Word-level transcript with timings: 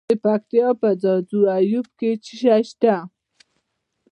د 0.09 0.11
پکتیا 0.23 0.67
په 0.81 0.89
ځاځي 1.01 1.41
اریوب 1.55 1.87
کې 1.99 2.11
څه 2.23 2.33
شی 2.39 2.59
شته؟ 2.69 2.95